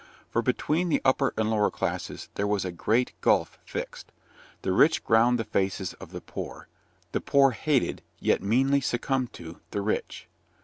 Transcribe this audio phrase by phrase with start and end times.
[0.31, 4.11] For between the upper and lower classes there was a great gulf fixed;
[4.63, 6.67] the rich ground the faces of the poor,
[7.11, 10.27] the poor hated, yet meanly succumbed to, the rich.